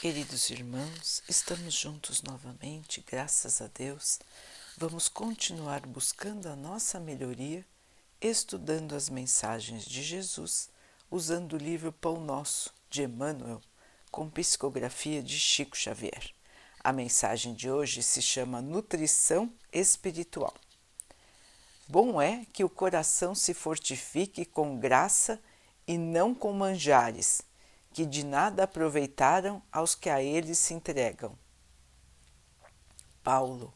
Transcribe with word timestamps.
Queridos 0.00 0.48
irmãos, 0.50 1.24
estamos 1.28 1.74
juntos 1.74 2.22
novamente, 2.22 3.04
graças 3.04 3.60
a 3.60 3.66
Deus. 3.66 4.20
Vamos 4.76 5.08
continuar 5.08 5.84
buscando 5.88 6.46
a 6.46 6.54
nossa 6.54 7.00
melhoria, 7.00 7.66
estudando 8.20 8.94
as 8.94 9.08
mensagens 9.08 9.84
de 9.84 10.04
Jesus, 10.04 10.70
usando 11.10 11.54
o 11.54 11.58
livro 11.58 11.90
Pão 11.90 12.20
Nosso, 12.20 12.72
de 12.88 13.02
Emmanuel, 13.02 13.60
com 14.08 14.30
psicografia 14.30 15.20
de 15.20 15.36
Chico 15.36 15.76
Xavier. 15.76 16.32
A 16.78 16.92
mensagem 16.92 17.52
de 17.52 17.68
hoje 17.68 18.00
se 18.00 18.22
chama 18.22 18.62
Nutrição 18.62 19.52
Espiritual. 19.72 20.54
Bom 21.88 22.22
é 22.22 22.46
que 22.52 22.62
o 22.62 22.70
coração 22.70 23.34
se 23.34 23.52
fortifique 23.52 24.44
com 24.44 24.78
graça 24.78 25.42
e 25.88 25.98
não 25.98 26.36
com 26.36 26.52
manjares 26.52 27.47
que 27.92 28.06
de 28.06 28.24
nada 28.24 28.64
aproveitaram 28.64 29.62
aos 29.72 29.94
que 29.94 30.10
a 30.10 30.22
eles 30.22 30.58
se 30.58 30.74
entregam. 30.74 31.36
Paulo, 33.22 33.72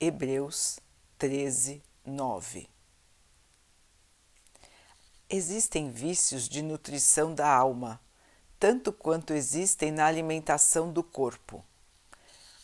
Hebreus 0.00 0.78
13, 1.18 1.82
9 2.04 2.68
Existem 5.30 5.90
vícios 5.90 6.48
de 6.48 6.62
nutrição 6.62 7.34
da 7.34 7.52
alma, 7.52 8.00
tanto 8.58 8.92
quanto 8.92 9.34
existem 9.34 9.92
na 9.92 10.06
alimentação 10.06 10.90
do 10.90 11.02
corpo. 11.02 11.62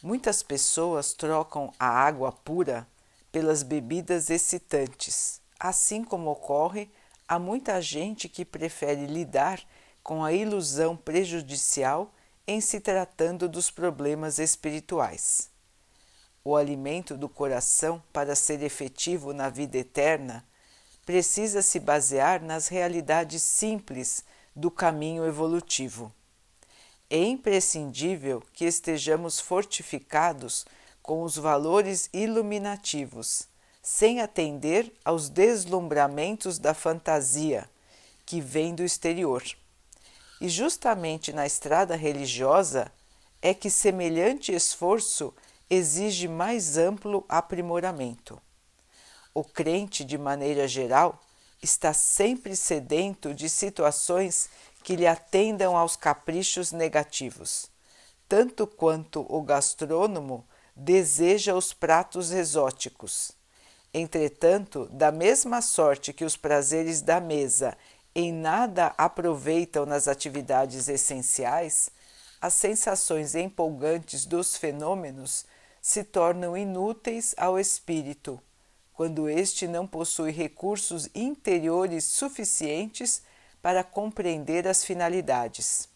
Muitas 0.02 0.42
pessoas 0.42 1.12
trocam 1.12 1.72
a 1.78 1.86
água 1.86 2.32
pura 2.32 2.86
pelas 3.30 3.62
bebidas 3.62 4.30
excitantes, 4.30 5.42
assim 5.58 6.02
como 6.02 6.30
ocorre 6.30 6.90
a 7.28 7.38
muita 7.38 7.82
gente 7.82 8.28
que 8.28 8.44
prefere 8.44 9.06
lidar 9.06 9.60
com 10.04 10.22
a 10.22 10.34
ilusão 10.34 10.94
prejudicial 10.94 12.12
em 12.46 12.60
se 12.60 12.78
tratando 12.78 13.48
dos 13.48 13.70
problemas 13.70 14.38
espirituais. 14.38 15.48
O 16.44 16.54
alimento 16.54 17.16
do 17.16 17.26
coração, 17.26 18.02
para 18.12 18.34
ser 18.34 18.62
efetivo 18.62 19.32
na 19.32 19.48
vida 19.48 19.78
eterna, 19.78 20.44
precisa 21.06 21.62
se 21.62 21.80
basear 21.80 22.42
nas 22.42 22.68
realidades 22.68 23.42
simples 23.42 24.22
do 24.54 24.70
caminho 24.70 25.24
evolutivo. 25.24 26.12
É 27.08 27.18
imprescindível 27.18 28.42
que 28.52 28.66
estejamos 28.66 29.40
fortificados 29.40 30.66
com 31.02 31.22
os 31.22 31.38
valores 31.38 32.10
iluminativos, 32.12 33.48
sem 33.82 34.20
atender 34.20 34.92
aos 35.02 35.30
deslumbramentos 35.30 36.58
da 36.58 36.74
fantasia 36.74 37.66
que 38.26 38.38
vem 38.38 38.74
do 38.74 38.82
exterior. 38.82 39.42
E 40.44 40.48
justamente 40.50 41.32
na 41.32 41.46
estrada 41.46 41.96
religiosa 41.96 42.92
é 43.40 43.54
que 43.54 43.70
semelhante 43.70 44.54
esforço 44.54 45.32
exige 45.70 46.28
mais 46.28 46.76
amplo 46.76 47.24
aprimoramento. 47.30 48.38
O 49.32 49.42
crente, 49.42 50.04
de 50.04 50.18
maneira 50.18 50.68
geral, 50.68 51.18
está 51.62 51.94
sempre 51.94 52.54
sedento 52.56 53.32
de 53.32 53.48
situações 53.48 54.50
que 54.82 54.96
lhe 54.96 55.06
atendam 55.06 55.78
aos 55.78 55.96
caprichos 55.96 56.72
negativos, 56.72 57.70
tanto 58.28 58.66
quanto 58.66 59.24
o 59.26 59.40
gastrônomo 59.40 60.46
deseja 60.76 61.54
os 61.54 61.72
pratos 61.72 62.32
exóticos. 62.32 63.32
Entretanto, 63.94 64.90
da 64.92 65.10
mesma 65.10 65.62
sorte 65.62 66.12
que 66.12 66.24
os 66.24 66.36
prazeres 66.36 67.00
da 67.00 67.18
mesa 67.18 67.78
em 68.14 68.32
nada 68.32 68.94
aproveitam 68.96 69.84
nas 69.84 70.06
atividades 70.06 70.88
essenciais, 70.88 71.90
as 72.40 72.54
sensações 72.54 73.34
empolgantes 73.34 74.24
dos 74.24 74.56
fenômenos 74.56 75.44
se 75.80 76.04
tornam 76.04 76.56
inúteis 76.56 77.34
ao 77.36 77.58
espírito, 77.58 78.40
quando 78.92 79.28
este 79.28 79.66
não 79.66 79.86
possui 79.86 80.30
recursos 80.30 81.08
interiores 81.14 82.04
suficientes 82.04 83.22
para 83.60 83.82
compreender 83.82 84.68
as 84.68 84.84
finalidades. 84.84 85.88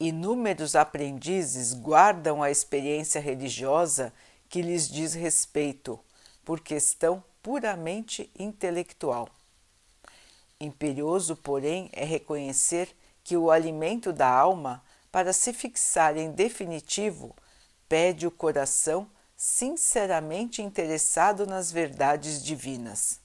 Inúmeros 0.00 0.74
aprendizes 0.74 1.74
guardam 1.74 2.42
a 2.42 2.50
experiência 2.50 3.20
religiosa 3.20 4.12
que 4.48 4.62
lhes 4.62 4.88
diz 4.88 5.14
respeito, 5.14 6.00
por 6.44 6.60
questão 6.60 7.22
puramente 7.42 8.30
intelectual. 8.38 9.28
Imperioso, 10.64 11.36
porém, 11.36 11.90
é 11.92 12.06
reconhecer 12.06 12.88
que 13.22 13.36
o 13.36 13.50
alimento 13.50 14.14
da 14.14 14.26
alma, 14.26 14.82
para 15.12 15.30
se 15.30 15.52
fixar 15.52 16.16
em 16.16 16.30
definitivo, 16.30 17.36
pede 17.86 18.26
o 18.26 18.30
coração 18.30 19.06
sinceramente 19.36 20.62
interessado 20.62 21.46
nas 21.46 21.70
verdades 21.70 22.42
divinas. 22.42 23.20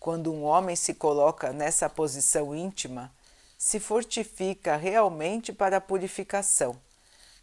Quando 0.00 0.32
um 0.32 0.42
homem 0.42 0.74
se 0.74 0.94
coloca 0.94 1.52
nessa 1.52 1.88
posição 1.88 2.52
íntima, 2.52 3.14
se 3.56 3.78
fortifica 3.78 4.74
realmente 4.74 5.52
para 5.52 5.76
a 5.76 5.80
purificação, 5.80 6.76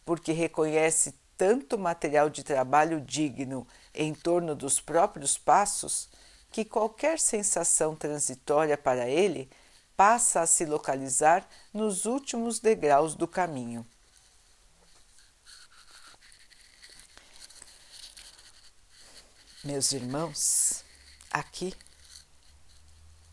porque 0.03 0.33
reconhece 0.33 1.15
tanto 1.37 1.79
material 1.79 2.29
de 2.29 2.43
trabalho 2.43 2.99
digno 2.99 3.65
em 3.95 4.13
torno 4.13 4.53
dos 4.53 4.81
próprios 4.81 5.37
passos 5.37 6.09
que 6.51 6.65
qualquer 6.65 7.17
sensação 7.17 7.95
transitória 7.95 8.77
para 8.77 9.07
ele 9.07 9.49
passa 9.95 10.41
a 10.41 10.47
se 10.47 10.65
localizar 10.65 11.47
nos 11.73 12.05
últimos 12.05 12.59
degraus 12.59 13.15
do 13.15 13.27
caminho. 13.27 13.87
Meus 19.63 19.91
irmãos, 19.91 20.83
aqui 21.29 21.73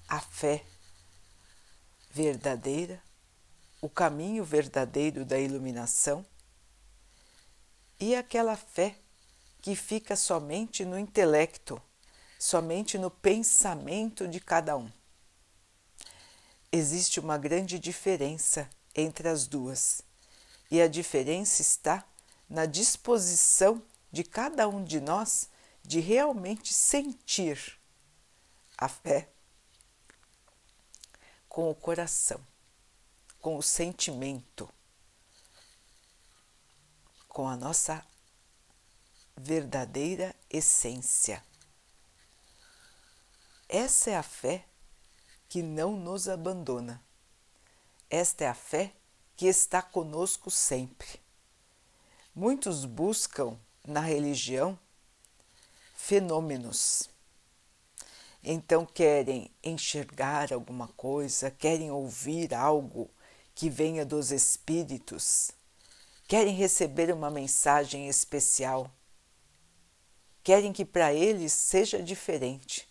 a 0.06 0.20
fé 0.20 0.64
verdadeira, 2.10 3.02
o 3.80 3.88
caminho 3.88 4.44
verdadeiro 4.44 5.24
da 5.24 5.38
iluminação 5.38 6.24
e 7.98 8.14
aquela 8.14 8.56
fé 8.56 8.96
que 9.60 9.74
fica 9.74 10.14
somente 10.14 10.84
no 10.84 10.98
intelecto 10.98 11.82
somente 12.38 12.96
no 12.96 13.10
pensamento 13.10 14.28
de 14.28 14.38
cada 14.38 14.76
um. 14.76 14.90
Existe 16.70 17.18
uma 17.18 17.36
grande 17.36 17.78
diferença 17.78 18.68
entre 18.94 19.28
as 19.28 19.46
duas, 19.46 20.02
e 20.70 20.80
a 20.80 20.86
diferença 20.86 21.62
está 21.62 22.06
na 22.48 22.66
disposição 22.66 23.82
de 24.12 24.22
cada 24.22 24.68
um 24.68 24.84
de 24.84 25.00
nós 25.00 25.48
de 25.82 26.00
realmente 26.00 26.72
sentir 26.72 27.78
a 28.76 28.88
fé 28.88 29.28
com 31.48 31.70
o 31.70 31.74
coração, 31.74 32.40
com 33.40 33.56
o 33.56 33.62
sentimento, 33.62 34.68
com 37.26 37.48
a 37.48 37.56
nossa 37.56 38.04
verdadeira 39.36 40.34
essência. 40.50 41.42
Essa 43.68 44.12
é 44.12 44.16
a 44.16 44.22
fé 44.22 44.64
que 45.46 45.62
não 45.62 45.94
nos 45.94 46.26
abandona. 46.26 47.04
Esta 48.08 48.44
é 48.44 48.46
a 48.48 48.54
fé 48.54 48.94
que 49.36 49.44
está 49.44 49.82
conosco 49.82 50.50
sempre. 50.50 51.20
Muitos 52.34 52.86
buscam 52.86 53.58
na 53.86 54.00
religião 54.00 54.78
fenômenos. 55.94 57.10
Então 58.42 58.86
querem 58.86 59.50
enxergar 59.62 60.50
alguma 60.50 60.88
coisa, 60.88 61.50
querem 61.50 61.90
ouvir 61.90 62.54
algo 62.54 63.10
que 63.54 63.68
venha 63.68 64.06
dos 64.06 64.32
espíritos, 64.32 65.50
querem 66.26 66.54
receber 66.54 67.12
uma 67.12 67.30
mensagem 67.30 68.08
especial, 68.08 68.90
querem 70.42 70.72
que 70.72 70.86
para 70.86 71.12
eles 71.12 71.52
seja 71.52 72.02
diferente 72.02 72.88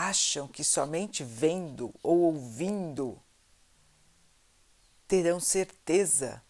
acham 0.00 0.48
que 0.48 0.64
somente 0.64 1.22
vendo 1.22 1.94
ou 2.02 2.20
ouvindo 2.20 3.20
terão 5.06 5.38
certeza 5.38 6.42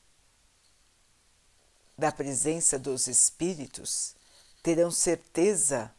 da 1.98 2.12
presença 2.12 2.78
dos 2.78 3.08
Espíritos, 3.08 4.14
terão 4.62 4.90
certeza 4.90 5.92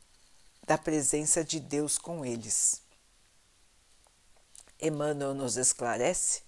da 0.65 0.77
presença 0.77 1.44
de 1.44 1.59
Deus 1.59 1.98
com 1.98 2.25
eles. 2.25 2.81
Emmanuel 4.80 5.33
nos 5.33 5.57
esclarece 5.57 6.44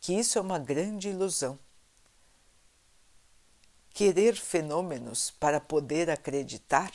que 0.00 0.14
isso 0.14 0.38
é 0.38 0.40
uma 0.40 0.58
grande 0.58 1.10
ilusão. 1.10 1.58
Querer 3.92 4.34
fenômenos 4.34 5.30
para 5.32 5.60
poder 5.60 6.08
acreditar 6.08 6.90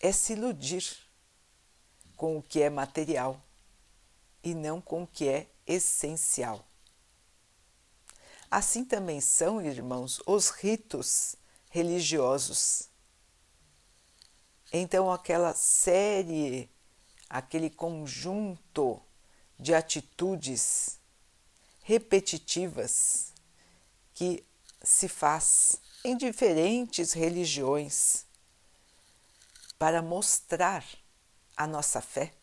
é 0.00 0.10
se 0.10 0.32
iludir 0.32 0.84
com 2.16 2.38
o 2.38 2.42
que 2.42 2.62
é 2.62 2.70
material, 2.70 3.40
e 4.42 4.54
não 4.54 4.80
com 4.80 5.02
o 5.02 5.06
que 5.06 5.28
é 5.28 5.46
essencial. 5.66 6.66
Assim 8.50 8.84
também 8.84 9.20
são, 9.20 9.60
irmãos, 9.60 10.20
os 10.26 10.50
ritos 10.50 11.36
religiosos. 11.68 12.88
Então, 14.72 15.12
aquela 15.12 15.54
série, 15.54 16.68
aquele 17.28 17.70
conjunto 17.70 19.00
de 19.58 19.74
atitudes 19.74 20.98
repetitivas 21.82 23.32
que 24.14 24.44
se 24.82 25.08
faz 25.08 25.76
em 26.04 26.16
diferentes 26.16 27.12
religiões 27.12 28.24
para 29.80 30.02
mostrar 30.02 30.84
a 31.56 31.66
nossa 31.66 32.02
fé, 32.02 32.34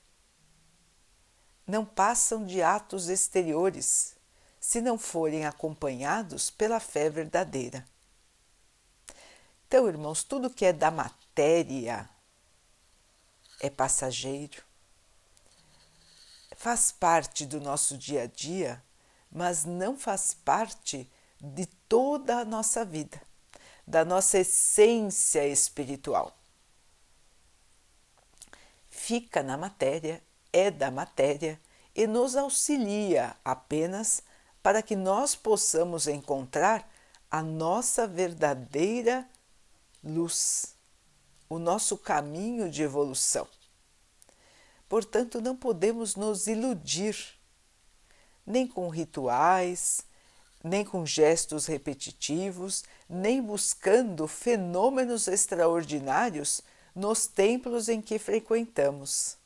não 1.67 1.85
passam 1.85 2.43
de 2.43 2.63
atos 2.63 3.09
exteriores 3.09 4.15
se 4.59 4.81
não 4.81 4.97
forem 4.97 5.45
acompanhados 5.45 6.49
pela 6.49 6.79
fé 6.79 7.11
verdadeira. 7.11 7.87
Então, 9.67 9.87
irmãos, 9.87 10.23
tudo 10.23 10.49
que 10.49 10.65
é 10.65 10.73
da 10.73 10.89
matéria 10.89 12.09
é 13.59 13.69
passageiro, 13.69 14.63
faz 16.55 16.91
parte 16.91 17.45
do 17.45 17.61
nosso 17.61 17.99
dia 17.99 18.23
a 18.23 18.25
dia, 18.27 18.83
mas 19.31 19.63
não 19.63 19.95
faz 19.95 20.33
parte 20.33 21.07
de 21.39 21.67
toda 21.87 22.39
a 22.39 22.45
nossa 22.45 22.83
vida, 22.83 23.21
da 23.85 24.03
nossa 24.03 24.39
essência 24.39 25.47
espiritual. 25.47 26.36
Fica 29.07 29.41
na 29.41 29.55
matéria, 29.55 30.21
é 30.51 30.69
da 30.69 30.91
matéria 30.91 31.57
e 31.95 32.05
nos 32.05 32.35
auxilia 32.35 33.37
apenas 33.45 34.21
para 34.61 34.81
que 34.81 34.97
nós 34.97 35.33
possamos 35.33 36.09
encontrar 36.09 36.85
a 37.31 37.41
nossa 37.41 38.05
verdadeira 38.05 39.25
luz, 40.03 40.75
o 41.47 41.57
nosso 41.57 41.97
caminho 41.97 42.69
de 42.69 42.83
evolução. 42.83 43.47
Portanto, 44.89 45.39
não 45.39 45.55
podemos 45.55 46.17
nos 46.17 46.45
iludir 46.45 47.39
nem 48.45 48.67
com 48.67 48.89
rituais, 48.89 50.01
nem 50.61 50.83
com 50.83 51.05
gestos 51.05 51.65
repetitivos, 51.65 52.83
nem 53.09 53.41
buscando 53.41 54.27
fenômenos 54.27 55.29
extraordinários 55.29 56.61
nos 56.97 57.27
templos 57.27 57.89
em 57.89 58.01
que 58.01 58.17
frequentamos. 58.17 59.37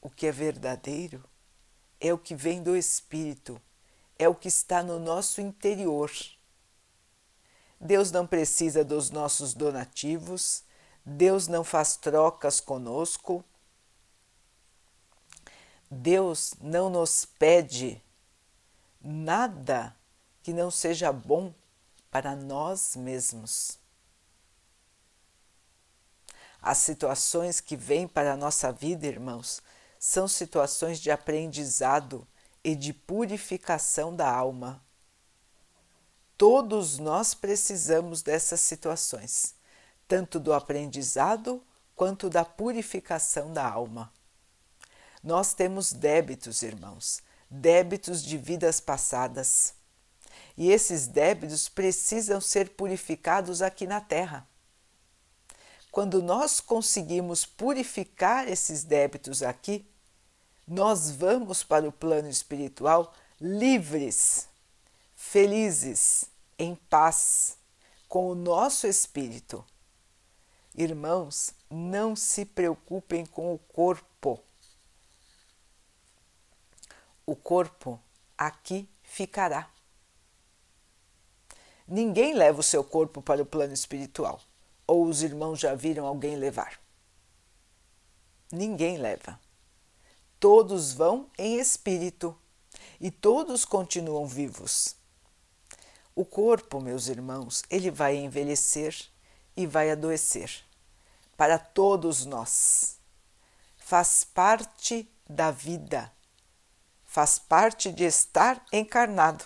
O 0.00 0.08
que 0.08 0.26
é 0.26 0.32
verdadeiro 0.32 1.22
é 2.00 2.10
o 2.10 2.16
que 2.16 2.34
vem 2.34 2.62
do 2.62 2.74
Espírito, 2.74 3.60
é 4.18 4.26
o 4.26 4.34
que 4.34 4.48
está 4.48 4.82
no 4.82 4.98
nosso 4.98 5.42
interior. 5.42 6.10
Deus 7.78 8.10
não 8.10 8.26
precisa 8.26 8.82
dos 8.82 9.10
nossos 9.10 9.52
donativos, 9.52 10.64
Deus 11.04 11.48
não 11.48 11.62
faz 11.62 11.96
trocas 11.96 12.58
conosco, 12.58 13.44
Deus 15.90 16.54
não 16.62 16.88
nos 16.88 17.26
pede 17.26 18.02
nada 19.02 19.94
que 20.42 20.54
não 20.54 20.70
seja 20.70 21.12
bom 21.12 21.52
para 22.10 22.34
nós 22.34 22.96
mesmos. 22.96 23.81
As 26.62 26.78
situações 26.78 27.60
que 27.60 27.76
vêm 27.76 28.06
para 28.06 28.32
a 28.32 28.36
nossa 28.36 28.70
vida, 28.70 29.04
irmãos, 29.04 29.60
são 29.98 30.28
situações 30.28 31.00
de 31.00 31.10
aprendizado 31.10 32.26
e 32.62 32.76
de 32.76 32.92
purificação 32.92 34.14
da 34.14 34.30
alma. 34.30 34.80
Todos 36.38 36.98
nós 36.98 37.34
precisamos 37.34 38.22
dessas 38.22 38.60
situações, 38.60 39.56
tanto 40.06 40.38
do 40.38 40.52
aprendizado 40.52 41.60
quanto 41.96 42.30
da 42.30 42.44
purificação 42.44 43.52
da 43.52 43.68
alma. 43.68 44.12
Nós 45.22 45.54
temos 45.54 45.92
débitos, 45.92 46.62
irmãos, 46.62 47.22
débitos 47.50 48.22
de 48.22 48.38
vidas 48.38 48.80
passadas. 48.80 49.74
E 50.56 50.70
esses 50.70 51.06
débitos 51.06 51.68
precisam 51.68 52.40
ser 52.40 52.70
purificados 52.70 53.62
aqui 53.62 53.86
na 53.86 54.00
Terra. 54.00 54.48
Quando 55.92 56.20
nós 56.20 56.58
conseguimos 56.58 57.46
purificar 57.46 58.48
esses 58.48 58.82
débitos 58.82 59.44
aqui, 59.44 59.86
nós 60.66 61.12
vamos 61.12 61.62
para 61.62 61.88
o 61.88 61.92
plano 61.92 62.28
espiritual 62.28 63.14
livres, 63.40 64.48
felizes, 65.14 66.24
em 66.58 66.74
paz, 66.74 67.56
com 68.08 68.26
o 68.28 68.34
nosso 68.34 68.88
espírito. 68.88 69.64
Irmãos, 70.74 71.52
não 71.70 72.16
se 72.16 72.44
preocupem 72.44 73.24
com 73.24 73.54
o 73.54 73.58
corpo 73.58 74.42
o 77.26 77.36
corpo 77.36 78.00
aqui 78.36 78.88
ficará. 79.02 79.70
Ninguém 81.86 82.34
leva 82.34 82.60
o 82.60 82.64
seu 82.64 82.82
corpo 82.82 83.20
para 83.20 83.42
o 83.42 83.46
plano 83.46 83.72
espiritual, 83.72 84.40
ou 84.92 85.06
os 85.06 85.22
irmãos 85.22 85.58
já 85.58 85.74
viram 85.74 86.06
alguém 86.06 86.36
levar. 86.36 86.80
Ninguém 88.50 88.98
leva. 88.98 89.40
Todos 90.38 90.92
vão 90.92 91.30
em 91.38 91.58
espírito 91.58 92.36
e 93.00 93.10
todos 93.10 93.64
continuam 93.64 94.26
vivos. 94.26 94.96
O 96.14 96.24
corpo, 96.24 96.80
meus 96.80 97.08
irmãos, 97.08 97.62
ele 97.70 97.90
vai 97.90 98.16
envelhecer 98.16 98.94
e 99.56 99.66
vai 99.66 99.90
adoecer. 99.90 100.64
Para 101.36 101.58
todos 101.58 102.26
nós. 102.26 102.98
Faz 103.78 104.24
parte 104.24 105.08
da 105.28 105.50
vida 105.50 106.12
faz 107.12 107.38
parte 107.38 107.92
de 107.92 108.04
estar 108.04 108.64
encarnado. 108.72 109.44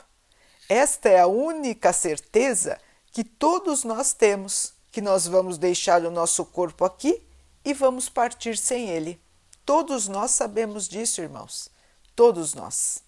Esta 0.68 1.08
é 1.08 1.18
a 1.18 1.26
única 1.26 1.92
certeza 1.92 2.80
que 3.10 3.24
todos 3.24 3.82
nós 3.82 4.12
temos, 4.12 4.72
que 4.96 5.02
nós 5.02 5.26
vamos 5.26 5.58
deixar 5.58 6.06
o 6.06 6.10
nosso 6.10 6.42
corpo 6.42 6.82
aqui 6.82 7.22
e 7.62 7.74
vamos 7.74 8.08
partir 8.08 8.56
sem 8.56 8.88
ele. 8.88 9.20
Todos 9.62 10.08
nós 10.08 10.30
sabemos 10.30 10.88
disso, 10.88 11.20
irmãos. 11.20 11.68
Todos 12.14 12.54
nós. 12.54 13.02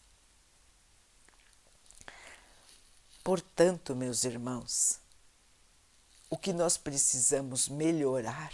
Portanto, 3.24 3.96
meus 3.96 4.24
irmãos, 4.24 5.00
o 6.28 6.36
que 6.36 6.52
nós 6.52 6.76
precisamos 6.76 7.70
melhorar, 7.70 8.52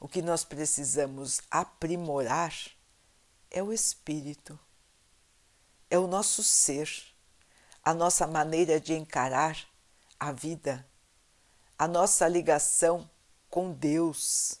o 0.00 0.08
que 0.08 0.20
nós 0.20 0.42
precisamos 0.42 1.40
aprimorar 1.48 2.52
é 3.52 3.62
o 3.62 3.72
espírito 3.72 4.58
é 5.88 5.96
o 5.96 6.08
nosso 6.08 6.42
ser, 6.42 6.90
a 7.84 7.94
nossa 7.94 8.26
maneira 8.26 8.80
de 8.80 8.94
encarar 8.94 9.56
a 10.18 10.32
vida, 10.32 10.84
a 11.82 11.88
nossa 11.88 12.28
ligação 12.28 13.10
com 13.50 13.72
Deus. 13.72 14.60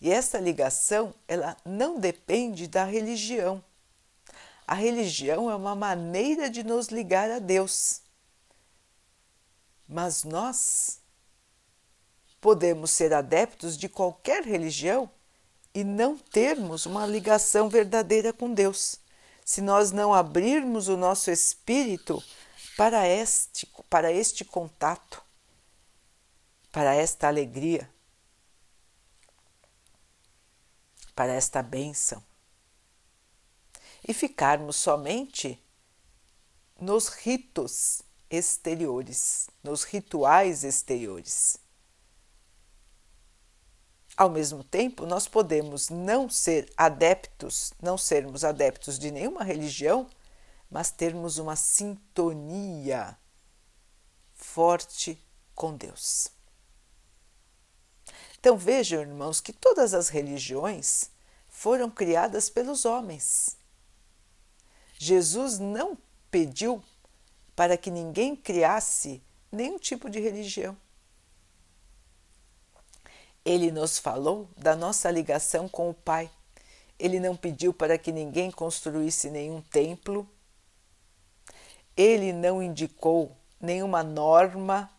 E 0.00 0.10
essa 0.10 0.40
ligação, 0.40 1.14
ela 1.28 1.56
não 1.64 2.00
depende 2.00 2.66
da 2.66 2.84
religião. 2.84 3.62
A 4.66 4.74
religião 4.74 5.48
é 5.48 5.54
uma 5.54 5.76
maneira 5.76 6.50
de 6.50 6.64
nos 6.64 6.88
ligar 6.88 7.30
a 7.30 7.38
Deus. 7.38 8.00
Mas 9.88 10.24
nós 10.24 10.98
podemos 12.40 12.90
ser 12.90 13.14
adeptos 13.14 13.76
de 13.76 13.88
qualquer 13.88 14.42
religião 14.42 15.08
e 15.72 15.84
não 15.84 16.18
termos 16.18 16.86
uma 16.86 17.06
ligação 17.06 17.68
verdadeira 17.68 18.32
com 18.32 18.52
Deus 18.52 18.98
se 19.44 19.60
nós 19.60 19.92
não 19.92 20.12
abrirmos 20.12 20.88
o 20.88 20.96
nosso 20.96 21.30
espírito 21.30 22.20
para 22.76 23.06
este, 23.06 23.68
para 23.88 24.10
este 24.12 24.44
contato, 24.44 25.22
para 26.72 26.94
esta 26.94 27.28
alegria, 27.28 27.88
para 31.14 31.34
esta 31.34 31.62
bênção, 31.62 32.24
e 34.08 34.14
ficarmos 34.14 34.76
somente 34.76 35.62
nos 36.80 37.08
ritos 37.08 38.02
exteriores, 38.30 39.48
nos 39.62 39.84
rituais 39.84 40.64
exteriores. 40.64 41.58
Ao 44.16 44.30
mesmo 44.30 44.64
tempo, 44.64 45.06
nós 45.06 45.28
podemos 45.28 45.90
não 45.90 46.28
ser 46.28 46.72
adeptos, 46.76 47.72
não 47.80 47.98
sermos 47.98 48.44
adeptos 48.44 48.98
de 48.98 49.10
nenhuma 49.10 49.44
religião, 49.44 50.08
mas 50.70 50.90
termos 50.90 51.36
uma 51.38 51.54
sintonia 51.54 53.16
forte 54.34 55.22
com 55.54 55.76
Deus. 55.76 56.30
Então 58.42 58.56
vejam, 58.56 59.00
irmãos, 59.00 59.40
que 59.40 59.52
todas 59.52 59.94
as 59.94 60.08
religiões 60.08 61.12
foram 61.48 61.88
criadas 61.88 62.50
pelos 62.50 62.84
homens. 62.84 63.56
Jesus 64.98 65.60
não 65.60 65.96
pediu 66.28 66.82
para 67.54 67.76
que 67.76 67.88
ninguém 67.88 68.34
criasse 68.34 69.22
nenhum 69.52 69.78
tipo 69.78 70.10
de 70.10 70.18
religião. 70.18 70.76
Ele 73.44 73.70
nos 73.70 74.00
falou 74.00 74.48
da 74.56 74.74
nossa 74.74 75.08
ligação 75.08 75.68
com 75.68 75.88
o 75.88 75.94
Pai. 75.94 76.28
Ele 76.98 77.20
não 77.20 77.36
pediu 77.36 77.72
para 77.72 77.96
que 77.96 78.10
ninguém 78.10 78.50
construísse 78.50 79.30
nenhum 79.30 79.60
templo. 79.60 80.28
Ele 81.96 82.32
não 82.32 82.60
indicou 82.60 83.36
nenhuma 83.60 84.02
norma 84.02 84.90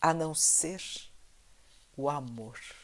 a 0.00 0.14
não 0.14 0.32
ser 0.32 0.80
o 1.96 2.08
amor. 2.08 2.83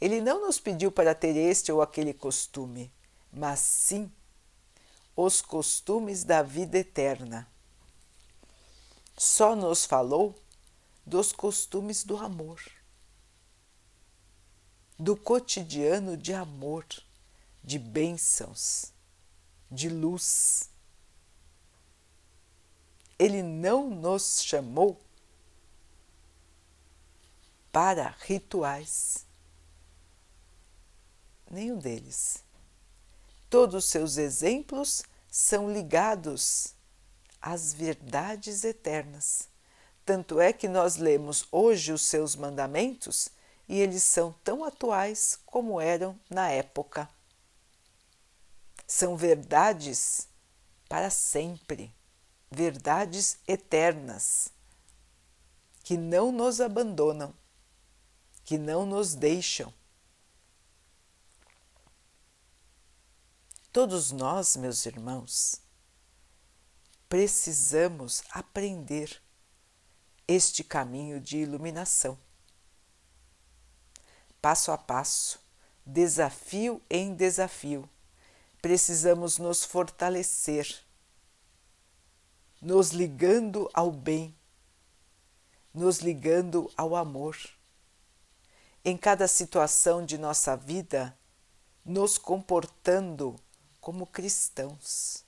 Ele 0.00 0.20
não 0.20 0.46
nos 0.46 0.60
pediu 0.60 0.92
para 0.92 1.14
ter 1.14 1.36
este 1.36 1.72
ou 1.72 1.82
aquele 1.82 2.14
costume, 2.14 2.92
mas 3.32 3.58
sim 3.58 4.10
os 5.16 5.42
costumes 5.42 6.22
da 6.22 6.42
vida 6.42 6.78
eterna. 6.78 7.48
Só 9.16 9.56
nos 9.56 9.84
falou 9.84 10.32
dos 11.04 11.32
costumes 11.32 12.04
do 12.04 12.16
amor, 12.16 12.62
do 14.96 15.16
cotidiano 15.16 16.16
de 16.16 16.32
amor, 16.32 16.86
de 17.64 17.80
bênçãos, 17.80 18.92
de 19.68 19.88
luz. 19.88 20.70
Ele 23.18 23.42
não 23.42 23.90
nos 23.90 24.42
chamou 24.44 25.00
para 27.72 28.14
rituais. 28.20 29.27
Nenhum 31.50 31.78
deles. 31.78 32.42
Todos 33.48 33.84
os 33.84 33.90
seus 33.90 34.16
exemplos 34.16 35.02
são 35.30 35.72
ligados 35.72 36.74
às 37.40 37.72
verdades 37.72 38.64
eternas. 38.64 39.48
Tanto 40.04 40.40
é 40.40 40.52
que 40.52 40.68
nós 40.68 40.96
lemos 40.96 41.46
hoje 41.50 41.92
os 41.92 42.02
seus 42.02 42.34
mandamentos 42.34 43.28
e 43.68 43.78
eles 43.78 44.02
são 44.02 44.32
tão 44.44 44.64
atuais 44.64 45.38
como 45.44 45.80
eram 45.80 46.18
na 46.28 46.50
época. 46.50 47.08
São 48.86 49.16
verdades 49.16 50.28
para 50.88 51.10
sempre, 51.10 51.94
verdades 52.50 53.38
eternas, 53.46 54.48
que 55.82 55.96
não 55.96 56.32
nos 56.32 56.60
abandonam 56.60 57.34
que 58.48 58.56
não 58.56 58.86
nos 58.86 59.14
deixam. 59.14 59.70
Todos 63.70 64.12
nós, 64.12 64.56
meus 64.56 64.86
irmãos, 64.86 65.60
precisamos 67.06 68.22
aprender 68.30 69.22
este 70.26 70.64
caminho 70.64 71.20
de 71.20 71.36
iluminação. 71.36 72.18
Passo 74.40 74.72
a 74.72 74.78
passo, 74.78 75.38
desafio 75.84 76.80
em 76.88 77.14
desafio, 77.14 77.88
precisamos 78.62 79.36
nos 79.36 79.64
fortalecer, 79.64 80.82
nos 82.62 82.90
ligando 82.90 83.68
ao 83.74 83.92
bem, 83.92 84.34
nos 85.74 85.98
ligando 85.98 86.72
ao 86.74 86.96
amor 86.96 87.36
em 88.82 88.96
cada 88.96 89.28
situação 89.28 90.06
de 90.06 90.16
nossa 90.16 90.56
vida, 90.56 91.16
nos 91.84 92.16
comportando 92.16 93.38
como 93.88 94.06
cristãos. 94.06 95.24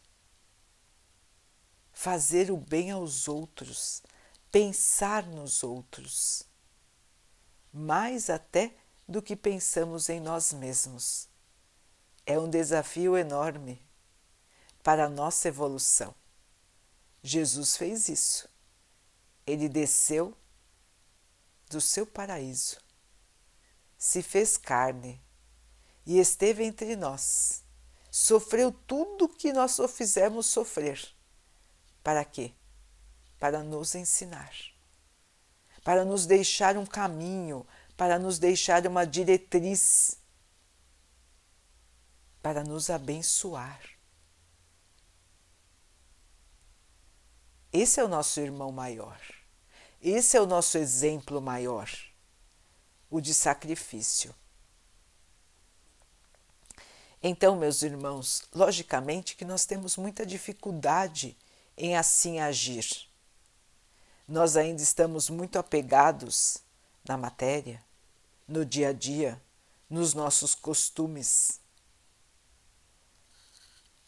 Fazer 1.95 2.51
o 2.51 2.59
bem 2.59 2.91
aos 2.91 3.27
outros, 3.27 4.03
pensar 4.53 5.27
nos 5.27 5.65
outros, 5.65 6.43
mais 7.73 8.29
até 8.29 8.77
do 9.09 9.23
que 9.23 9.35
pensamos 9.35 10.11
em 10.11 10.21
nós 10.21 10.53
mesmos. 10.53 11.27
É 12.27 12.39
um 12.39 12.51
desafio 12.51 13.17
enorme 13.17 13.83
para 14.83 15.07
a 15.07 15.09
nossa 15.09 15.49
evolução. 15.49 16.15
Jesus 17.23 17.79
fez 17.79 18.11
isso. 18.11 18.47
Ele 19.47 19.71
desceu 19.71 20.37
do 21.71 21.81
seu 21.81 22.07
paraíso 22.07 22.77
se 23.97 24.23
fez 24.23 24.59
carne 24.59 25.19
e 26.05 26.19
esteve 26.19 26.63
entre 26.63 26.95
nós. 26.95 27.65
Sofreu 28.11 28.73
tudo 28.73 29.29
que 29.29 29.53
nós 29.53 29.79
o 29.79 29.87
fizemos 29.87 30.47
sofrer. 30.47 31.01
Para 32.03 32.25
quê? 32.25 32.53
Para 33.39 33.63
nos 33.63 33.95
ensinar, 33.95 34.53
para 35.83 36.05
nos 36.05 36.27
deixar 36.27 36.77
um 36.77 36.85
caminho, 36.85 37.67
para 37.97 38.19
nos 38.19 38.39
deixar 38.39 38.87
uma 38.87 39.07
diretriz, 39.07 40.19
para 42.43 42.65
nos 42.65 42.91
abençoar. 42.91 43.81
Esse 47.73 48.01
é 48.01 48.05
o 48.05 48.09
nosso 48.09 48.41
irmão 48.41 48.73
maior. 48.73 49.21
Esse 50.03 50.37
é 50.37 50.41
o 50.41 50.47
nosso 50.47 50.77
exemplo 50.77 51.41
maior 51.41 51.89
o 53.11 53.21
de 53.21 53.35
sacrifício. 53.35 54.33
Então, 57.23 57.55
meus 57.55 57.83
irmãos, 57.83 58.43
logicamente 58.55 59.37
que 59.37 59.45
nós 59.45 59.67
temos 59.67 59.97
muita 59.97 60.25
dificuldade 60.25 61.37
em 61.77 61.95
assim 61.95 62.41
agir. 62.41 63.09
Nós 64.27 64.57
ainda 64.57 64.81
estamos 64.81 65.29
muito 65.29 65.59
apegados 65.59 66.59
na 67.07 67.19
matéria, 67.19 67.85
no 68.49 68.65
dia 68.65 68.89
a 68.89 68.93
dia, 68.93 69.41
nos 69.89 70.15
nossos 70.15 70.55
costumes. 70.55 71.61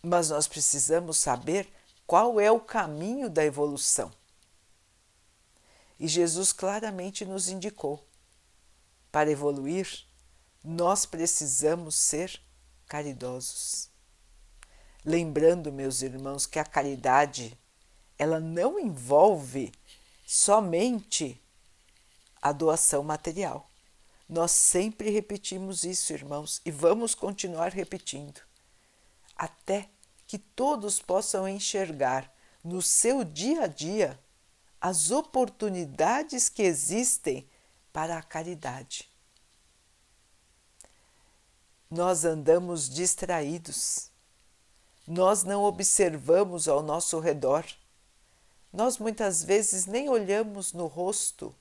Mas 0.02 0.31
nós 0.31 0.49
precisamos 0.49 1.19
saber 1.19 1.71
qual 2.07 2.40
é 2.40 2.50
o 2.50 2.61
caminho 2.61 3.28
da 3.28 3.45
evolução. 3.45 4.11
E 6.00 6.09
Jesus 6.09 6.50
claramente 6.52 7.26
nos 7.26 7.49
indicou 7.49 8.04
para 9.11 9.31
evoluir, 9.31 10.07
nós 10.64 11.04
precisamos 11.04 11.95
ser 11.95 12.40
caridosos. 12.93 13.89
Lembrando, 15.03 15.73
meus 15.73 16.03
irmãos, 16.03 16.45
que 16.45 16.59
a 16.59 16.65
caridade 16.65 17.59
ela 18.19 18.39
não 18.39 18.79
envolve 18.79 19.73
somente 20.27 21.43
a 22.43 22.53
doação 22.53 23.03
material. 23.03 23.67
Nós 24.29 24.51
sempre 24.51 25.09
repetimos 25.09 25.85
isso, 25.85 26.13
irmãos, 26.13 26.61
e 26.67 26.71
vamos 26.71 27.15
continuar 27.15 27.73
repetindo, 27.73 28.43
até 29.35 29.89
que 30.27 30.37
todos 30.37 31.01
possam 31.01 31.49
enxergar 31.49 32.31
no 32.63 32.83
seu 32.83 33.25
dia 33.25 33.63
a 33.63 33.67
dia 33.69 34.21
as 34.79 35.11
oportunidades 35.11 36.51
que 36.51 36.63
existem 36.63 37.49
para 37.91 38.19
a 38.19 38.23
caridade. 38.23 39.11
Nós 41.95 42.25
andamos 42.25 42.89
distraídos, 42.89 44.09
nós 45.07 45.45
não 45.45 45.63
observamos 45.63 46.67
ao 46.67 46.83
nosso 46.83 47.21
redor, 47.21 47.67
nós 48.73 48.97
muitas 48.97 49.43
vezes 49.45 49.85
nem 49.85 50.09
olhamos 50.09 50.73
no 50.73 50.87
rosto 50.87 51.55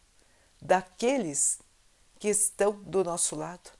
daqueles 0.61 1.59
que 2.17 2.29
estão 2.29 2.71
do 2.83 3.03
nosso 3.03 3.35
lado. 3.35 3.71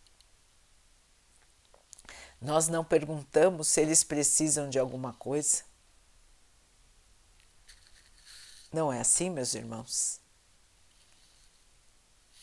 Nós 2.41 2.67
não 2.67 2.83
perguntamos 2.83 3.69
se 3.69 3.79
eles 3.79 4.03
precisam 4.03 4.69
de 4.69 4.77
alguma 4.77 5.13
coisa. 5.13 5.63
Não 8.73 8.91
é 8.91 8.99
assim, 8.99 9.29
meus 9.29 9.55
irmãos? 9.55 10.21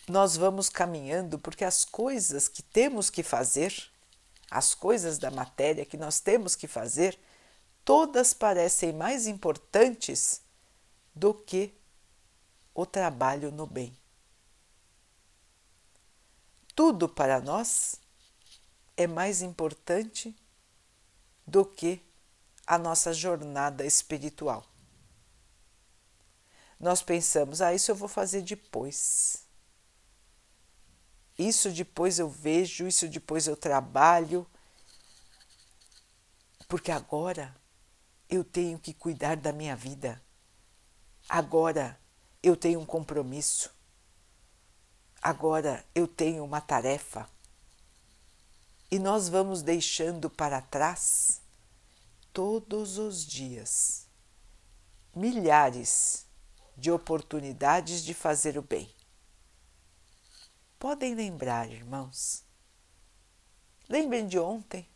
nós 0.08 0.36
vamos 0.36 0.68
caminhando 0.68 1.38
porque 1.38 1.64
as 1.64 1.84
coisas 1.84 2.48
que 2.48 2.62
temos 2.62 3.10
que 3.10 3.22
fazer, 3.22 3.90
as 4.50 4.74
coisas 4.74 5.18
da 5.18 5.30
matéria 5.30 5.84
que 5.84 5.96
nós 5.96 6.20
temos 6.20 6.54
que 6.54 6.66
fazer, 6.66 7.18
todas 7.84 8.32
parecem 8.32 8.92
mais 8.92 9.26
importantes 9.26 10.42
do 11.14 11.34
que 11.34 11.74
o 12.74 12.86
trabalho 12.86 13.50
no 13.50 13.66
bem. 13.66 13.96
Tudo 16.74 17.08
para 17.08 17.40
nós 17.40 17.96
é 18.96 19.06
mais 19.06 19.42
importante 19.42 20.34
do 21.46 21.64
que 21.64 22.00
a 22.66 22.78
nossa 22.78 23.12
jornada 23.12 23.84
espiritual. 23.84 24.64
Nós 26.78 27.02
pensamos, 27.02 27.60
ah, 27.60 27.74
isso 27.74 27.90
eu 27.90 27.96
vou 27.96 28.08
fazer 28.08 28.42
depois 28.42 29.47
isso 31.38 31.70
depois 31.70 32.18
eu 32.18 32.28
vejo, 32.28 32.86
isso 32.86 33.06
depois 33.08 33.46
eu 33.46 33.56
trabalho, 33.56 34.46
porque 36.66 36.90
agora 36.90 37.54
eu 38.28 38.42
tenho 38.44 38.78
que 38.78 38.92
cuidar 38.92 39.36
da 39.36 39.52
minha 39.52 39.76
vida. 39.76 40.20
Agora 41.28 41.98
eu 42.42 42.56
tenho 42.56 42.80
um 42.80 42.86
compromisso. 42.86 43.70
Agora 45.22 45.84
eu 45.94 46.08
tenho 46.08 46.44
uma 46.44 46.60
tarefa. 46.60 47.28
E 48.90 48.98
nós 48.98 49.28
vamos 49.28 49.62
deixando 49.62 50.28
para 50.28 50.60
trás 50.60 51.40
todos 52.32 52.98
os 52.98 53.24
dias 53.24 54.06
milhares 55.14 56.26
de 56.76 56.90
oportunidades 56.90 58.04
de 58.04 58.14
fazer 58.14 58.56
o 58.56 58.62
bem. 58.62 58.97
Podem 60.78 61.14
lembrar, 61.14 61.68
irmãos. 61.70 62.44
Lembrem 63.88 64.28
de 64.28 64.38
ontem. 64.38 64.88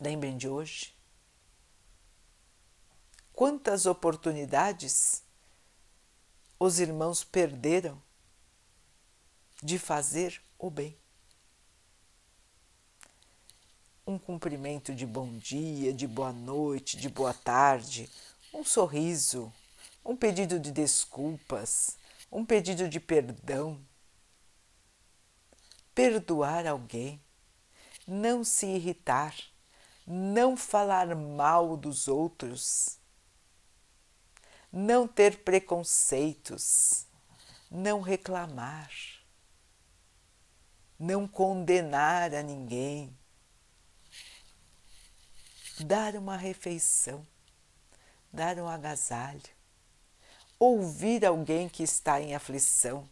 Lembrem 0.00 0.36
de 0.36 0.48
hoje. 0.48 0.94
Quantas 3.34 3.86
oportunidades 3.86 5.22
os 6.58 6.78
irmãos 6.78 7.24
perderam 7.24 8.00
de 9.62 9.78
fazer 9.78 10.40
o 10.58 10.70
bem. 10.70 10.96
Um 14.06 14.18
cumprimento 14.18 14.94
de 14.94 15.04
bom 15.04 15.36
dia, 15.38 15.92
de 15.92 16.06
boa 16.06 16.32
noite, 16.32 16.96
de 16.96 17.08
boa 17.08 17.34
tarde, 17.34 18.08
um 18.54 18.64
sorriso, 18.64 19.52
um 20.04 20.16
pedido 20.16 20.58
de 20.58 20.70
desculpas, 20.70 21.96
um 22.32 22.46
pedido 22.46 22.88
de 22.88 22.98
perdão. 22.98 23.86
Perdoar 25.94 26.66
alguém, 26.66 27.22
não 28.06 28.42
se 28.42 28.64
irritar, 28.64 29.36
não 30.06 30.56
falar 30.56 31.14
mal 31.14 31.76
dos 31.76 32.08
outros, 32.08 32.98
não 34.72 35.06
ter 35.06 35.44
preconceitos, 35.44 37.06
não 37.70 38.00
reclamar, 38.00 38.90
não 40.98 41.28
condenar 41.28 42.34
a 42.34 42.42
ninguém, 42.42 43.14
dar 45.80 46.16
uma 46.16 46.38
refeição, 46.38 47.26
dar 48.32 48.58
um 48.58 48.66
agasalho, 48.66 49.61
ouvir 50.64 51.26
alguém 51.26 51.68
que 51.68 51.82
está 51.82 52.20
em 52.20 52.36
aflição. 52.36 53.08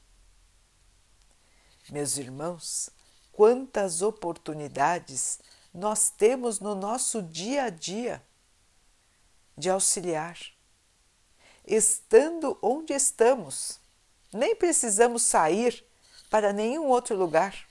Meus 1.89 2.17
irmãos, 2.17 2.91
quantas 3.33 4.03
oportunidades 4.03 5.41
nós 5.75 6.11
temos 6.11 6.61
no 6.61 6.77
nosso 6.77 7.21
dia 7.21 7.65
a 7.65 7.69
dia 7.71 8.23
de 9.59 9.69
auxiliar 9.69 10.39
estando 11.67 12.57
onde 12.63 12.93
estamos. 12.93 13.81
Nem 14.33 14.55
precisamos 14.55 15.25
sair 15.25 15.85
para 16.31 16.53
nenhum 16.53 16.87
outro 16.87 17.17
lugar. 17.17 17.67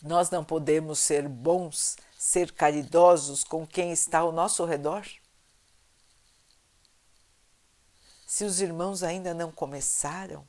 Nós 0.00 0.30
não 0.30 0.42
podemos 0.42 0.98
ser 0.98 1.28
bons, 1.28 1.98
ser 2.18 2.50
caridosos 2.52 3.44
com 3.44 3.66
quem 3.66 3.92
está 3.92 4.20
ao 4.20 4.32
nosso 4.32 4.64
redor? 4.64 5.06
Se 8.32 8.44
os 8.44 8.62
irmãos 8.62 9.02
ainda 9.02 9.34
não 9.34 9.52
começaram, 9.52 10.48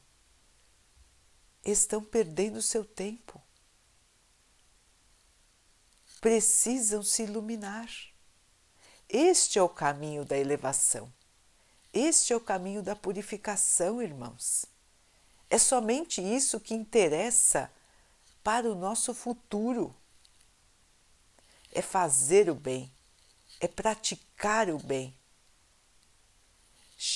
estão 1.65 2.01
perdendo 2.01 2.61
seu 2.61 2.85
tempo. 2.85 3.41
Precisam 6.21 7.03
se 7.03 7.23
iluminar. 7.23 7.89
Este 9.09 9.59
é 9.59 9.61
o 9.61 9.67
caminho 9.67 10.23
da 10.23 10.37
elevação. 10.37 11.11
Este 11.91 12.31
é 12.31 12.37
o 12.37 12.39
caminho 12.39 12.81
da 12.81 12.95
purificação, 12.95 14.01
irmãos. 14.01 14.65
É 15.49 15.57
somente 15.57 16.21
isso 16.21 16.61
que 16.61 16.73
interessa 16.73 17.69
para 18.41 18.71
o 18.71 18.75
nosso 18.75 19.13
futuro. 19.13 19.93
É 21.69 21.81
fazer 21.81 22.49
o 22.49 22.55
bem, 22.55 22.89
é 23.59 23.67
praticar 23.67 24.69
o 24.69 24.77
bem. 24.77 25.13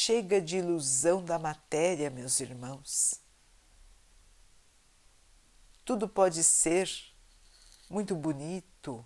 Chega 0.07 0.39
de 0.39 0.55
ilusão 0.59 1.21
da 1.21 1.37
matéria, 1.37 2.09
meus 2.09 2.39
irmãos. 2.39 3.19
Tudo 5.83 6.07
pode 6.07 6.45
ser 6.45 6.89
muito 7.89 8.15
bonito, 8.15 9.05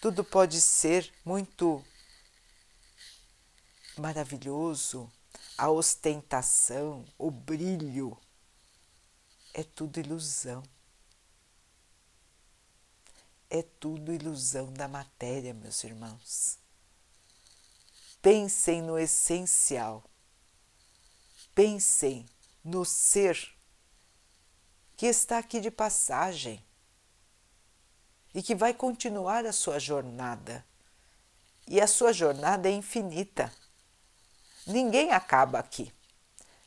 tudo 0.00 0.24
pode 0.24 0.58
ser 0.58 1.12
muito 1.22 1.84
maravilhoso, 3.98 5.12
a 5.58 5.68
ostentação, 5.68 7.04
o 7.18 7.30
brilho, 7.30 8.16
é 9.52 9.62
tudo 9.62 10.00
ilusão. 10.00 10.62
É 13.50 13.62
tudo 13.62 14.14
ilusão 14.14 14.72
da 14.72 14.88
matéria, 14.88 15.52
meus 15.52 15.84
irmãos. 15.84 16.59
Pensem 18.22 18.82
no 18.82 18.98
essencial. 18.98 20.04
Pensem 21.54 22.26
no 22.62 22.84
ser 22.84 23.54
que 24.96 25.06
está 25.06 25.38
aqui 25.38 25.60
de 25.60 25.70
passagem 25.70 26.62
e 28.34 28.42
que 28.42 28.54
vai 28.54 28.74
continuar 28.74 29.46
a 29.46 29.52
sua 29.52 29.78
jornada. 29.78 30.64
E 31.66 31.80
a 31.80 31.86
sua 31.86 32.12
jornada 32.12 32.68
é 32.68 32.72
infinita. 32.72 33.50
Ninguém 34.66 35.12
acaba 35.12 35.58
aqui. 35.58 35.92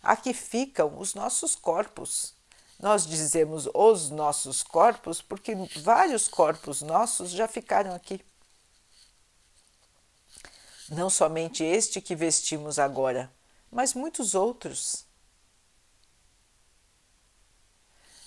Aqui 0.01 0.33
ficam 0.33 0.97
os 0.97 1.13
nossos 1.13 1.55
corpos. 1.55 2.33
Nós 2.79 3.05
dizemos 3.05 3.69
os 3.73 4.09
nossos 4.09 4.63
corpos 4.63 5.21
porque 5.21 5.53
vários 5.81 6.27
corpos 6.27 6.81
nossos 6.81 7.31
já 7.31 7.47
ficaram 7.47 7.93
aqui. 7.93 8.19
Não 10.93 11.09
somente 11.09 11.63
este 11.63 11.99
que 11.99 12.15
vestimos 12.15 12.77
agora, 12.77 13.33
mas 13.71 13.95
muitos 13.95 14.35
outros. 14.35 15.05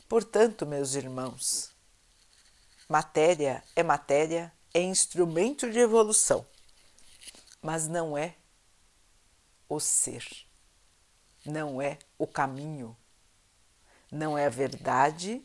Portanto, 0.09 0.67
meus 0.67 0.95
irmãos, 0.95 1.71
Matéria 2.89 3.63
é 3.75 3.83
matéria, 3.83 4.53
é 4.75 4.81
instrumento 4.81 5.71
de 5.71 5.79
evolução, 5.79 6.47
mas 7.63 7.87
não 7.87 8.19
é 8.19 8.35
o 9.69 9.79
ser, 9.79 10.25
não 11.45 11.81
é 11.81 11.99
o 12.19 12.27
caminho, 12.27 12.97
não 14.11 14.37
é 14.37 14.47
a 14.47 14.51
verdade 14.51 15.41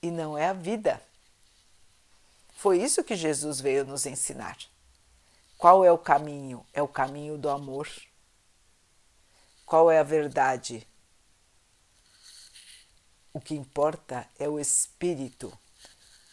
e 0.00 0.10
não 0.10 0.36
é 0.38 0.48
a 0.48 0.54
vida. 0.54 1.02
Foi 2.52 2.82
isso 2.82 3.04
que 3.04 3.14
Jesus 3.14 3.60
veio 3.60 3.84
nos 3.84 4.06
ensinar. 4.06 4.58
Qual 5.58 5.84
é 5.84 5.90
o 5.90 5.98
caminho? 5.98 6.66
É 6.72 6.82
o 6.82 6.88
caminho 6.88 7.38
do 7.38 7.48
amor. 7.48 7.88
Qual 9.64 9.90
é 9.90 9.98
a 9.98 10.02
verdade? 10.02 10.86
O 13.32 13.40
que 13.40 13.54
importa 13.54 14.26
é 14.38 14.48
o 14.48 14.58
espírito 14.58 15.52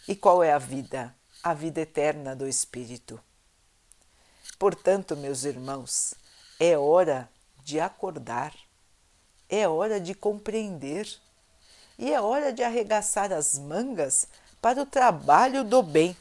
e 0.08 0.16
qual 0.16 0.44
é 0.44 0.52
a 0.52 0.58
vida? 0.58 1.16
A 1.42 1.54
vida 1.54 1.82
eterna 1.82 2.36
do 2.36 2.48
Espírito. 2.48 3.20
Portanto, 4.60 5.16
meus 5.16 5.44
irmãos, 5.44 6.14
é 6.60 6.78
hora 6.78 7.30
de 7.64 7.80
acordar, 7.80 8.54
é 9.50 9.68
hora 9.68 10.00
de 10.00 10.14
compreender 10.14 11.08
e 11.98 12.12
é 12.12 12.20
hora 12.20 12.52
de 12.52 12.64
arregaçar 12.64 13.32
as 13.32 13.58
mangas 13.58 14.28
para 14.62 14.82
o 14.82 14.86
trabalho 14.86 15.64
do 15.64 15.82
bem, 15.82 16.16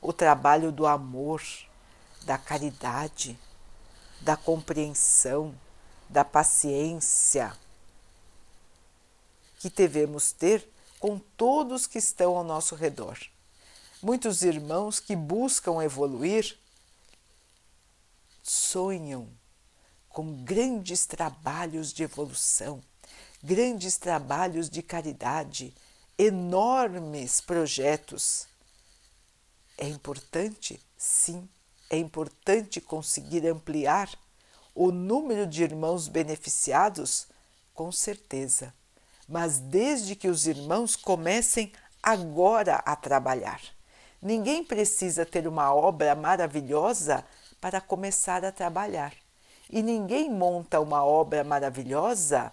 o 0.00 0.12
trabalho 0.12 0.72
do 0.72 0.86
amor, 0.86 1.42
da 2.24 2.38
caridade, 2.38 3.38
da 4.20 4.36
compreensão, 4.36 5.54
da 6.08 6.24
paciência 6.24 7.56
que 9.58 9.68
devemos 9.68 10.32
ter 10.32 10.68
com 10.98 11.18
todos 11.18 11.86
que 11.86 11.98
estão 11.98 12.36
ao 12.36 12.44
nosso 12.44 12.74
redor. 12.74 13.18
Muitos 14.00 14.42
irmãos 14.42 15.00
que 15.00 15.16
buscam 15.16 15.82
evoluir 15.82 16.56
sonham 18.42 19.28
com 20.08 20.44
grandes 20.44 21.06
trabalhos 21.06 21.92
de 21.92 22.02
evolução, 22.02 22.82
grandes 23.42 23.96
trabalhos 23.98 24.70
de 24.70 24.82
caridade, 24.82 25.74
enormes 26.16 27.40
projetos. 27.40 28.46
É 29.76 29.86
importante? 29.88 30.80
Sim, 30.96 31.48
é 31.90 31.98
importante 31.98 32.80
conseguir 32.80 33.46
ampliar 33.46 34.10
o 34.74 34.90
número 34.90 35.46
de 35.46 35.62
irmãos 35.62 36.08
beneficiados? 36.08 37.26
Com 37.74 37.90
certeza 37.92 38.72
mas 39.28 39.58
desde 39.58 40.16
que 40.16 40.28
os 40.28 40.46
irmãos 40.46 40.96
comecem 40.96 41.70
agora 42.02 42.76
a 42.76 42.96
trabalhar. 42.96 43.60
Ninguém 44.22 44.64
precisa 44.64 45.26
ter 45.26 45.46
uma 45.46 45.72
obra 45.74 46.14
maravilhosa 46.14 47.24
para 47.60 47.80
começar 47.80 48.44
a 48.44 48.50
trabalhar. 48.50 49.12
E 49.68 49.82
ninguém 49.82 50.30
monta 50.30 50.80
uma 50.80 51.04
obra 51.04 51.44
maravilhosa 51.44 52.50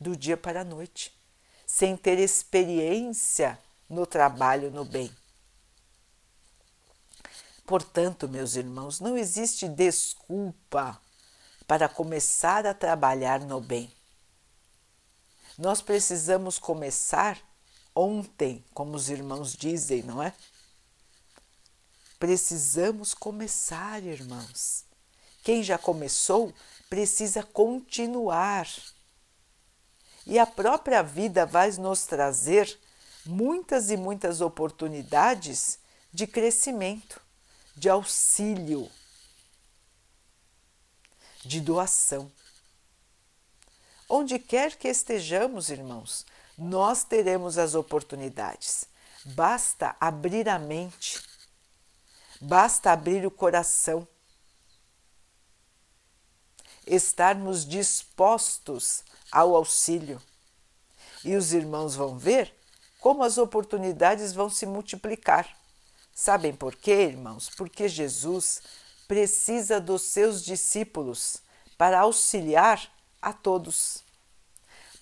do 0.00 0.16
dia 0.16 0.36
para 0.36 0.62
a 0.62 0.64
noite, 0.64 1.14
sem 1.66 1.96
ter 1.96 2.18
experiência 2.18 3.58
no 3.88 4.06
trabalho 4.06 4.70
no 4.70 4.84
bem. 4.84 5.10
Portanto, 7.66 8.28
meus 8.28 8.54
irmãos, 8.54 9.00
não 9.00 9.18
existe 9.18 9.68
desculpa 9.68 11.00
para 11.66 11.88
começar 11.88 12.64
a 12.64 12.72
trabalhar 12.72 13.40
no 13.40 13.60
bem. 13.60 13.92
Nós 15.58 15.82
precisamos 15.82 16.58
começar 16.58 17.38
ontem, 17.94 18.64
como 18.72 18.94
os 18.94 19.10
irmãos 19.10 19.54
dizem, 19.54 20.02
não 20.02 20.22
é? 20.22 20.32
Precisamos 22.20 23.12
começar, 23.12 24.02
irmãos. 24.02 24.84
Quem 25.42 25.62
já 25.62 25.76
começou 25.76 26.54
precisa 26.88 27.42
continuar. 27.42 28.68
E 30.24 30.38
a 30.38 30.46
própria 30.46 31.02
vida 31.02 31.44
vai 31.44 31.70
nos 31.72 32.04
trazer 32.04 32.78
muitas 33.24 33.90
e 33.90 33.96
muitas 33.96 34.40
oportunidades 34.40 35.78
de 36.12 36.26
crescimento, 36.26 37.20
de 37.76 37.90
auxílio, 37.90 38.90
de 41.44 41.60
doação. 41.60 42.32
Onde 44.08 44.38
quer 44.38 44.76
que 44.76 44.88
estejamos, 44.88 45.68
irmãos, 45.68 46.24
nós 46.56 47.04
teremos 47.04 47.58
as 47.58 47.74
oportunidades. 47.74 48.86
Basta 49.24 49.94
abrir 50.00 50.48
a 50.48 50.58
mente, 50.58 51.22
basta 52.40 52.92
abrir 52.92 53.26
o 53.26 53.30
coração, 53.30 54.06
estarmos 56.86 57.66
dispostos 57.66 59.02
ao 59.30 59.54
auxílio. 59.54 60.22
E 61.24 61.34
os 61.34 61.52
irmãos 61.52 61.96
vão 61.96 62.16
ver 62.16 62.54
como 63.00 63.22
as 63.22 63.36
oportunidades 63.36 64.32
vão 64.32 64.48
se 64.48 64.64
multiplicar. 64.64 65.55
Sabem 66.18 66.54
por 66.54 66.74
quê, 66.74 67.02
irmãos? 67.02 67.50
Porque 67.50 67.90
Jesus 67.90 68.62
precisa 69.06 69.78
dos 69.78 70.00
seus 70.00 70.42
discípulos 70.42 71.42
para 71.76 72.00
auxiliar 72.00 72.90
a 73.20 73.34
todos. 73.34 74.02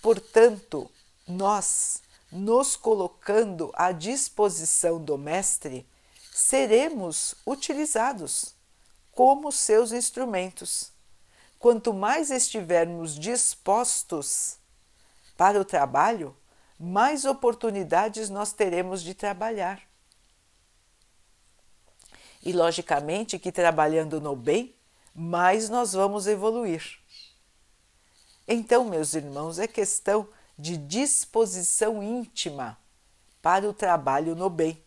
Portanto, 0.02 0.90
nós, 1.24 2.02
nos 2.32 2.74
colocando 2.74 3.70
à 3.74 3.92
disposição 3.92 5.00
do 5.00 5.16
Mestre, 5.16 5.88
seremos 6.32 7.36
utilizados 7.46 8.52
como 9.12 9.52
seus 9.52 9.92
instrumentos. 9.92 10.90
Quanto 11.60 11.94
mais 11.94 12.32
estivermos 12.32 13.16
dispostos 13.16 14.56
para 15.36 15.60
o 15.60 15.64
trabalho, 15.64 16.36
mais 16.76 17.24
oportunidades 17.24 18.28
nós 18.28 18.52
teremos 18.52 19.00
de 19.00 19.14
trabalhar. 19.14 19.93
E 22.44 22.52
logicamente 22.52 23.38
que 23.38 23.50
trabalhando 23.50 24.20
no 24.20 24.36
bem, 24.36 24.74
mais 25.14 25.70
nós 25.70 25.94
vamos 25.94 26.26
evoluir. 26.26 26.98
Então, 28.46 28.84
meus 28.84 29.14
irmãos, 29.14 29.58
é 29.58 29.66
questão 29.66 30.28
de 30.58 30.76
disposição 30.76 32.02
íntima 32.02 32.76
para 33.40 33.68
o 33.68 33.72
trabalho 33.72 34.36
no 34.36 34.50
bem. 34.50 34.82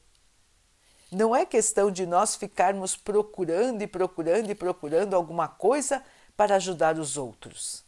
Não 1.12 1.36
é 1.36 1.46
questão 1.46 1.90
de 1.90 2.06
nós 2.06 2.36
ficarmos 2.36 2.96
procurando 2.96 3.82
e 3.82 3.88
procurando 3.88 4.52
e 4.52 4.56
procurando 4.56 5.16
alguma 5.16 5.48
coisa 5.48 6.04
para 6.36 6.56
ajudar 6.56 7.00
os 7.00 7.18
outros. 7.18 7.84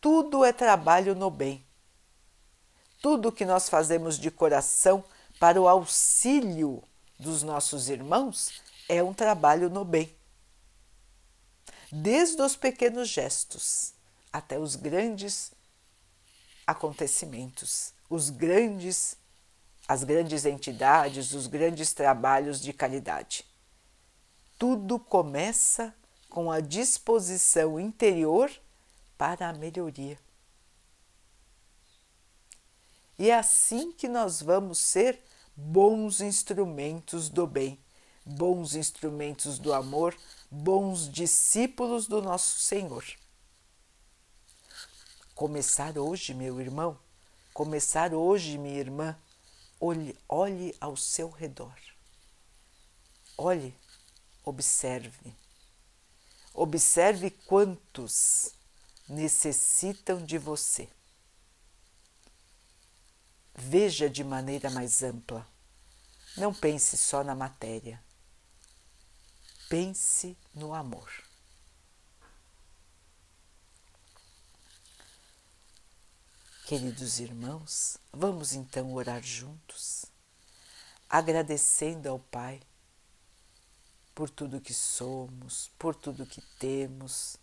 Tudo 0.00 0.44
é 0.44 0.52
trabalho 0.52 1.14
no 1.14 1.30
bem. 1.30 1.64
Tudo 3.02 3.32
que 3.32 3.44
nós 3.44 3.68
fazemos 3.68 4.18
de 4.18 4.30
coração 4.30 5.04
para 5.38 5.60
o 5.60 5.68
auxílio 5.68 6.82
dos 7.18 7.42
nossos 7.42 7.88
irmãos 7.88 8.60
é 8.88 9.02
um 9.02 9.14
trabalho 9.14 9.70
no 9.70 9.84
bem. 9.84 10.14
Desde 11.90 12.40
os 12.42 12.56
pequenos 12.56 13.08
gestos 13.08 13.92
até 14.32 14.58
os 14.58 14.74
grandes 14.74 15.52
acontecimentos, 16.66 17.92
os 18.10 18.30
grandes 18.30 19.16
as 19.86 20.02
grandes 20.02 20.46
entidades, 20.46 21.32
os 21.32 21.46
grandes 21.46 21.92
trabalhos 21.92 22.60
de 22.60 22.72
caridade. 22.72 23.44
Tudo 24.58 24.98
começa 24.98 25.94
com 26.30 26.50
a 26.50 26.60
disposição 26.60 27.78
interior 27.78 28.50
para 29.18 29.48
a 29.48 29.52
melhoria. 29.52 30.18
E 33.18 33.30
é 33.30 33.38
assim 33.38 33.92
que 33.92 34.08
nós 34.08 34.40
vamos 34.40 34.78
ser 34.78 35.22
bons 35.56 36.20
instrumentos 36.20 37.28
do 37.28 37.46
bem, 37.46 37.78
bons 38.24 38.74
instrumentos 38.74 39.58
do 39.58 39.72
amor, 39.72 40.16
bons 40.50 41.08
discípulos 41.10 42.06
do 42.06 42.20
nosso 42.22 42.58
Senhor 42.58 43.04
começar 45.34 45.98
hoje, 45.98 46.32
meu 46.32 46.60
irmão, 46.60 46.96
começar 47.52 48.14
hoje, 48.14 48.56
minha 48.56 48.78
irmã, 48.78 49.18
olhe, 49.80 50.16
olhe 50.28 50.74
ao 50.80 50.96
seu 50.96 51.28
redor. 51.28 51.76
Olhe, 53.36 53.74
observe. 54.44 55.34
Observe 56.54 57.30
quantos 57.30 58.54
necessitam 59.08 60.24
de 60.24 60.38
você. 60.38 60.88
Veja 63.54 64.10
de 64.10 64.24
maneira 64.24 64.68
mais 64.70 65.02
ampla. 65.02 65.46
Não 66.36 66.52
pense 66.52 66.96
só 66.96 67.22
na 67.22 67.34
matéria. 67.34 68.02
Pense 69.68 70.36
no 70.52 70.74
amor. 70.74 71.08
Queridos 76.66 77.20
irmãos, 77.20 77.98
vamos 78.10 78.54
então 78.54 78.94
orar 78.94 79.22
juntos, 79.22 80.06
agradecendo 81.08 82.08
ao 82.08 82.18
Pai 82.18 82.60
por 84.14 84.30
tudo 84.30 84.60
que 84.60 84.72
somos, 84.72 85.70
por 85.78 85.94
tudo 85.94 86.24
que 86.24 86.40
temos, 86.58 87.36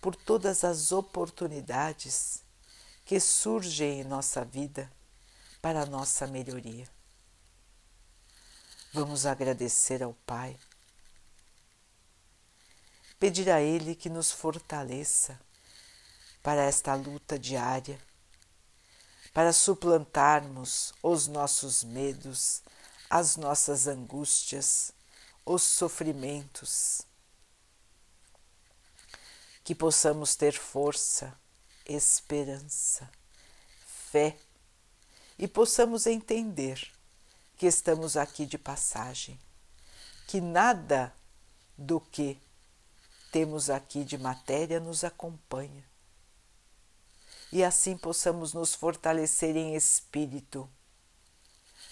por 0.00 0.16
todas 0.16 0.64
as 0.64 0.90
oportunidades 0.90 2.42
que 3.04 3.20
surgem 3.20 4.00
em 4.00 4.04
nossa 4.04 4.44
vida 4.44 4.90
para 5.66 5.82
a 5.82 5.86
nossa 5.86 6.28
melhoria. 6.28 6.88
Vamos 8.92 9.26
agradecer 9.26 10.00
ao 10.00 10.14
Pai, 10.24 10.56
pedir 13.18 13.50
a 13.50 13.60
Ele 13.60 13.96
que 13.96 14.08
nos 14.08 14.30
fortaleça 14.30 15.36
para 16.40 16.62
esta 16.62 16.94
luta 16.94 17.36
diária 17.36 18.00
para 19.34 19.52
suplantarmos 19.52 20.94
os 21.02 21.26
nossos 21.26 21.82
medos, 21.82 22.62
as 23.10 23.36
nossas 23.36 23.88
angústias, 23.88 24.92
os 25.44 25.64
sofrimentos. 25.64 27.02
Que 29.64 29.74
possamos 29.74 30.36
ter 30.36 30.52
força, 30.52 31.36
esperança, 31.88 33.10
fé 34.12 34.38
e 35.38 35.46
possamos 35.46 36.06
entender 36.06 36.90
que 37.56 37.66
estamos 37.66 38.16
aqui 38.16 38.46
de 38.46 38.58
passagem, 38.58 39.38
que 40.26 40.40
nada 40.40 41.12
do 41.76 42.00
que 42.00 42.38
temos 43.30 43.68
aqui 43.70 44.04
de 44.04 44.16
matéria 44.16 44.80
nos 44.80 45.04
acompanha 45.04 45.84
e 47.52 47.62
assim 47.62 47.96
possamos 47.96 48.52
nos 48.52 48.74
fortalecer 48.74 49.56
em 49.56 49.74
espírito 49.74 50.68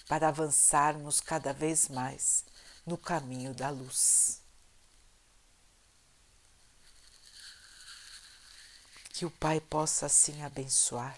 para 0.07 0.27
avançarmos 0.27 1.19
cada 1.19 1.53
vez 1.53 1.87
mais 1.87 2.45
no 2.85 2.97
caminho 2.97 3.53
da 3.53 3.69
luz. 3.69 4.41
Que 9.09 9.25
o 9.25 9.31
Pai 9.31 9.61
possa 9.61 10.07
assim 10.07 10.43
abençoar 10.43 11.17